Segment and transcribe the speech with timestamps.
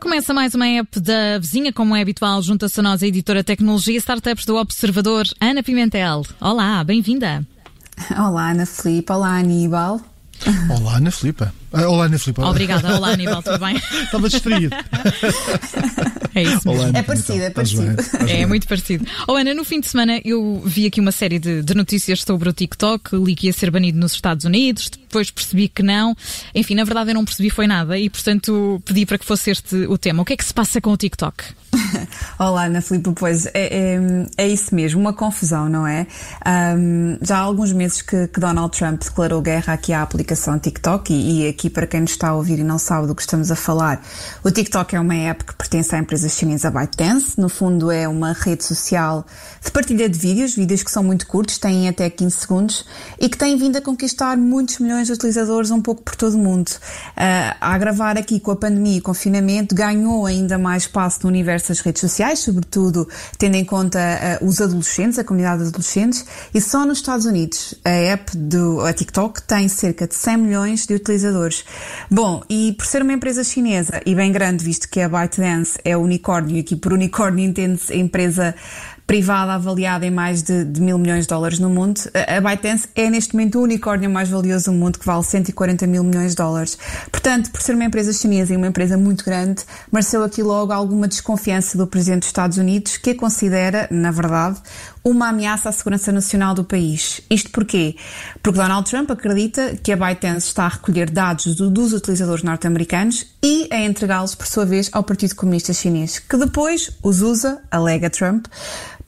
[0.00, 3.94] Começa mais uma app da vizinha, como é habitual, junta-se a nós a editora Tecnologia
[3.94, 6.22] e Startups do Observador, Ana Pimentel.
[6.40, 7.46] Olá, bem-vinda.
[8.16, 9.12] Olá, Ana Filipe.
[9.12, 10.00] Olá, Aníbal.
[10.70, 11.52] Olá, Ana Filipa.
[11.72, 12.46] Ah, olá, Ana Filipa.
[12.46, 12.96] Obrigada.
[12.96, 13.76] Olá, Aníbal, tudo bem?
[14.04, 14.74] Estava distraído.
[16.34, 16.88] É isso Olá, mesmo.
[16.88, 17.96] Ana É parecido, é parecido.
[18.20, 18.46] É bem?
[18.46, 19.04] muito parecido.
[19.26, 22.48] Oh, Ana, no fim de semana eu vi aqui uma série de, de notícias sobre
[22.48, 26.16] o TikTok, li que ia ser banido nos Estados Unidos, depois percebi que não.
[26.54, 29.74] Enfim, na verdade eu não percebi foi nada e, portanto, pedi para que fosse este
[29.86, 30.22] o tema.
[30.22, 31.42] O que é que se passa com o TikTok?
[32.38, 33.12] Olá, Ana Filipe.
[33.14, 33.98] Pois é, é,
[34.36, 36.06] é isso mesmo, uma confusão, não é?
[36.44, 41.12] Ahm, já há alguns meses que, que Donald Trump declarou guerra aqui à aplicação TikTok
[41.12, 43.50] e, e aqui para quem nos está a ouvir e não sabe do que estamos
[43.50, 44.02] a falar,
[44.44, 47.40] o TikTok é uma app que pertence à empresa chinesa ByteDance.
[47.40, 49.24] No fundo é uma rede social
[49.64, 52.84] de partilha de vídeos, vídeos que são muito curtos, têm até 15 segundos
[53.20, 56.38] e que têm vindo a conquistar muitos milhões de utilizadores um pouco por todo o
[56.38, 56.70] mundo.
[57.16, 61.72] Ah, a agravar aqui com a pandemia e confinamento, ganhou ainda mais espaço no universo
[61.76, 66.24] das redes sociais, sobretudo tendo em conta ah, os adolescentes, a comunidade de adolescentes,
[66.54, 70.86] e só nos Estados Unidos a app do a TikTok tem cerca de 100 milhões
[70.86, 71.64] de utilizadores.
[72.10, 75.96] Bom, e por ser uma empresa chinesa e bem grande, visto que a ByteDance é
[75.96, 78.54] unicórnio, e aqui por unicórnio entende-se a empresa
[79.06, 82.00] privada avaliada em mais de, de mil milhões de dólares no mundo.
[82.26, 86.02] A ByteDance é neste momento o unicórnio mais valioso do mundo, que vale 140 mil
[86.02, 86.76] milhões de dólares.
[87.12, 89.62] Portanto, por ser uma empresa chinesa e uma empresa muito grande,
[89.92, 94.60] mereceu aqui logo alguma desconfiança do Presidente dos Estados Unidos, que a considera, na verdade,
[95.04, 97.20] uma ameaça à segurança nacional do país.
[97.30, 97.94] Isto porquê?
[98.42, 103.24] Porque Donald Trump acredita que a ByteDance está a recolher dados do- dos utilizadores norte-americanos
[103.40, 108.10] e a entregá-los, por sua vez, ao Partido Comunista Chinês, que depois os usa, alega
[108.10, 108.46] Trump,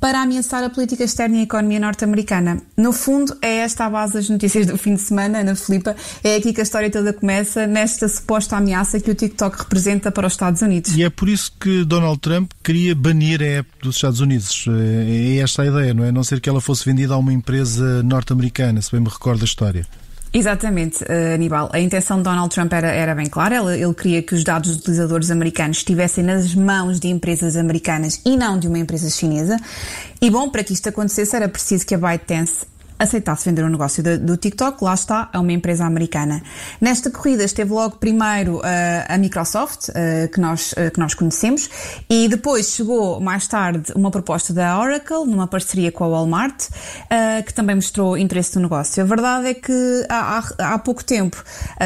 [0.00, 2.60] para ameaçar a política externa e a economia norte-americana.
[2.76, 5.96] No fundo, é esta a base das notícias do fim de semana, Ana Filipa.
[6.22, 10.26] É aqui que a história toda começa, nesta suposta ameaça que o TikTok representa para
[10.26, 10.96] os Estados Unidos.
[10.96, 14.66] E é por isso que Donald Trump queria banir a app dos Estados Unidos.
[14.68, 16.08] É é esta a ideia, não é?
[16.08, 19.42] A não ser que ela fosse vendida a uma empresa norte-americana, se bem me recordo
[19.42, 19.86] a história.
[20.32, 21.70] Exatamente, eh, Aníbal.
[21.72, 23.56] A intenção de Donald Trump era, era bem clara.
[23.56, 28.20] Ele, ele queria que os dados dos utilizadores americanos estivessem nas mãos de empresas americanas
[28.24, 29.56] e não de uma empresa chinesa.
[30.20, 32.66] E bom, para que isto acontecesse era preciso que a ByteDance
[32.98, 36.42] aceitasse vender o negócio do, do TikTok, lá está, é uma empresa americana.
[36.80, 41.68] Nesta corrida esteve logo primeiro eh, a Microsoft, eh, que, nós, eh, que nós conhecemos,
[42.08, 46.68] e depois chegou mais tarde uma proposta da Oracle, numa parceria com a Walmart,
[47.46, 49.02] que também mostrou interesse no negócio.
[49.02, 51.42] A verdade é que há, há- há pouco tempo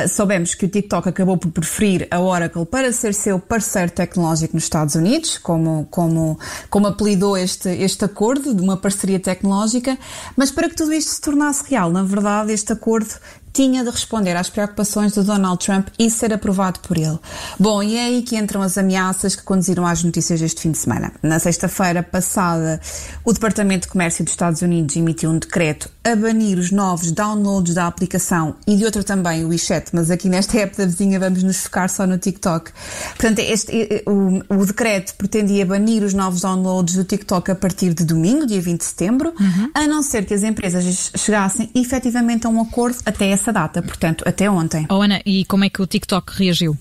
[0.08, 4.64] soubemos que o TikTok acabou por preferir a Oracle para ser seu parceiro tecnológico nos
[4.64, 6.38] Estados Unidos, como, como,
[6.68, 9.98] como apelidou este, este acordo de uma parceria tecnológica,
[10.36, 13.08] mas para que tudo isto se tornasse real, na verdade, este acordo
[13.52, 17.18] tinha de responder às preocupações de Donald Trump e ser aprovado por ele.
[17.58, 20.78] Bom, e é aí que entram as ameaças que conduziram às notícias deste fim de
[20.78, 21.12] semana.
[21.22, 22.80] Na sexta-feira passada,
[23.24, 27.74] o Departamento de Comércio dos Estados Unidos emitiu um decreto a banir os novos downloads
[27.74, 31.42] da aplicação e de outra também, o WeChat, mas aqui nesta app da vizinha vamos
[31.42, 32.70] nos focar só no TikTok.
[33.10, 38.04] Portanto, este, o, o decreto pretendia banir os novos downloads do TikTok a partir de
[38.04, 39.34] domingo, dia 20 de setembro,
[39.74, 44.24] a não ser que as empresas chegassem efetivamente a um acordo até essa data, portanto,
[44.26, 44.86] até ontem.
[44.90, 46.76] Oh, Ana, e como é que o TikTok reagiu?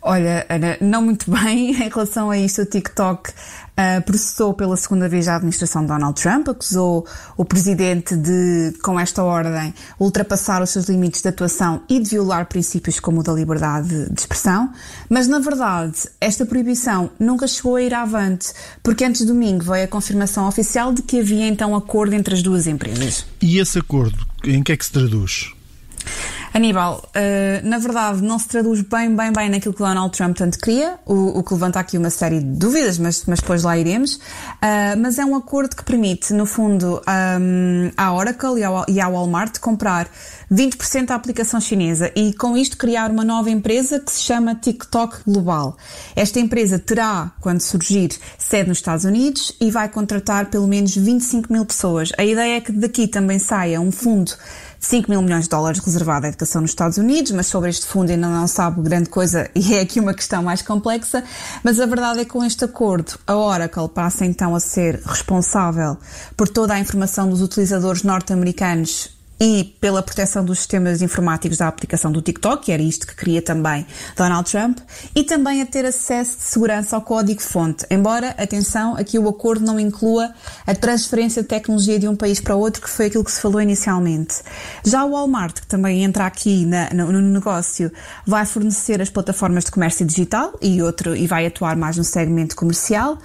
[0.00, 2.62] Olha, Ana, não muito bem em relação a isto.
[2.62, 3.32] O TikTok
[3.80, 8.98] ah, processou pela segunda vez a administração de Donald Trump, acusou o presidente de, com
[8.98, 13.32] esta ordem, ultrapassar os seus limites de atuação e de violar princípios como o da
[13.32, 14.72] liberdade de expressão.
[15.08, 19.84] Mas, na verdade, esta proibição nunca chegou a ir avante, porque antes de domingo veio
[19.84, 23.26] a confirmação oficial de que havia então acordo entre as duas empresas.
[23.40, 25.52] E esse acordo, em que é que se traduz?
[26.52, 30.58] Aníbal, eh, na verdade não se traduz bem, bem, bem naquilo que Donald Trump tanto
[30.58, 34.18] queria, o, o que levanta aqui uma série de dúvidas, mas, mas depois lá iremos.
[34.60, 39.00] Ah, mas é um acordo que permite, no fundo, ahm, à Oracle e, ao, e
[39.00, 40.08] à Walmart comprar
[40.52, 45.18] 20% da aplicação chinesa e com isto criar uma nova empresa que se chama TikTok
[45.26, 45.76] Global.
[46.16, 51.52] Esta empresa terá, quando surgir, sede nos Estados Unidos e vai contratar pelo menos 25
[51.52, 52.12] mil pessoas.
[52.16, 54.32] A ideia é que daqui também saia um fundo
[54.80, 58.10] 5 mil milhões de dólares reservado à educação nos Estados Unidos, mas sobre este fundo
[58.10, 61.24] ainda não sabe grande coisa e é aqui uma questão mais complexa.
[61.62, 65.96] Mas a verdade é que com este acordo, a Oracle passa então a ser responsável
[66.36, 72.10] por toda a informação dos utilizadores norte-americanos e pela proteção dos sistemas informáticos da aplicação
[72.10, 73.86] do TikTok, que era isto que queria também
[74.16, 74.78] Donald Trump,
[75.14, 77.86] e também a ter acesso de segurança ao código-fonte.
[77.90, 80.32] Embora, atenção, aqui o acordo não inclua
[80.66, 83.60] a transferência de tecnologia de um país para outro, que foi aquilo que se falou
[83.60, 84.36] inicialmente.
[84.84, 87.92] Já o Walmart, que também entra aqui na, no, no, negócio,
[88.26, 92.56] vai fornecer as plataformas de comércio digital e, outro, e vai atuar mais no segmento
[92.56, 93.18] comercial.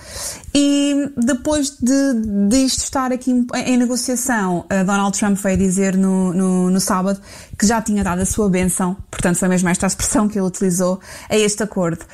[0.56, 2.14] E depois de,
[2.48, 7.20] de isto estar aqui em, negociação, Donald Trump veio dizer no, no, no, sábado
[7.58, 11.00] que já tinha dado a sua benção, portanto foi mesmo esta expressão que ele utilizou
[11.28, 12.06] a este acordo.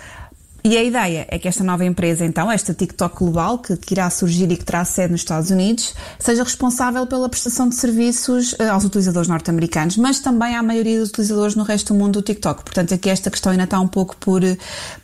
[0.62, 4.10] E a ideia é que esta nova empresa, então, esta TikTok Global, que, que, irá
[4.10, 8.64] surgir e que terá sede nos Estados Unidos, seja responsável pela prestação de serviços uh,
[8.72, 12.64] aos utilizadores norte-americanos, mas também à maioria dos utilizadores no resto do mundo do TikTok.
[12.64, 14.42] Portanto, aqui esta questão ainda está um pouco por,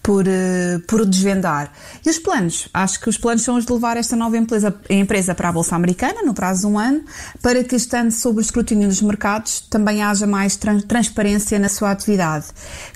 [0.04, 1.72] por, uh, por desvendar.
[2.06, 2.68] E os planos?
[2.74, 5.75] Acho que os planos são os de levar esta nova empresa, empresa para a Bolsa
[5.75, 7.01] Americana, no prazo de um ano,
[7.42, 12.48] para que, estando sob o escrutínio dos mercados, também haja mais transparência na sua atividade.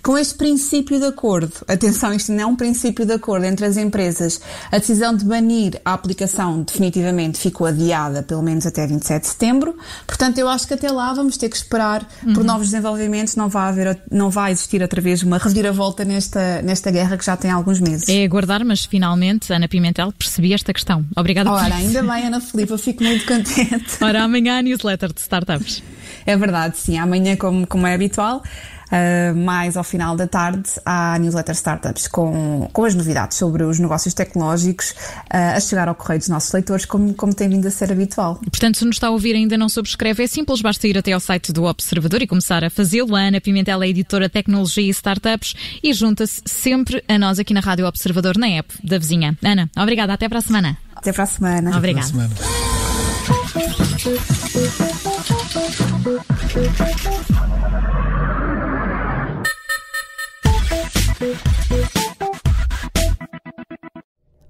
[0.04, 4.42] Com este princípio de acordo, atenção, isto não um princípio de acordo entre as empresas,
[4.72, 9.78] a decisão de banir a aplicação definitivamente ficou adiada pelo menos até 27 de setembro.
[10.06, 12.34] Portanto, eu acho que até lá vamos ter que esperar uhum.
[12.34, 13.36] por novos desenvolvimentos.
[13.36, 17.38] Não vai, haver, não vai existir outra vez uma reviravolta nesta, nesta guerra que já
[17.38, 18.10] tem alguns meses.
[18.10, 21.06] É aguardar, mas finalmente, Ana Pimentel, percebi esta questão.
[21.16, 23.98] Obrigada Ora, ainda bem, Ana Filipe, eu fico muito contente.
[24.02, 25.84] Ora, amanhã a newsletter de startups.
[26.26, 26.98] É verdade, sim.
[26.98, 28.44] Amanhã, como, como é habitual,
[28.90, 33.64] Uh, mais ao final da tarde há a newsletter Startups com, com as novidades sobre
[33.64, 37.68] os negócios tecnológicos uh, a chegar ao correio dos nossos leitores, como, como tem vindo
[37.68, 38.36] a ser habitual.
[38.36, 41.12] Portanto, se nos está a ouvir e ainda não subscreve, é simples, basta ir até
[41.12, 43.16] ao site do Observador e começar a fazê-lo.
[43.16, 45.54] A Ana Pimentel é editora Tecnologia e Startups
[45.84, 49.38] e junta-se sempre a nós aqui na Rádio Observador, na app da vizinha.
[49.44, 50.78] Ana, obrigada, até para a semana.
[50.96, 51.78] Até para a semana.
[51.78, 52.10] Obrigada.